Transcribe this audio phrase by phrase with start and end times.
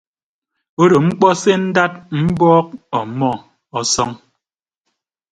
[0.81, 2.67] Odo mkpọ se ndad mbọọk
[2.99, 3.31] ọmmọ
[3.79, 4.11] ọsọñ.